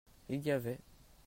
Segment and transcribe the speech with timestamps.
[0.29, 0.79] Il y avait.